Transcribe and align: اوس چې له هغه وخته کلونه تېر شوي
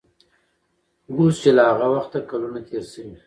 اوس 1.13 1.35
چې 1.41 1.49
له 1.57 1.63
هغه 1.69 1.87
وخته 1.95 2.17
کلونه 2.29 2.59
تېر 2.67 2.83
شوي 2.93 3.13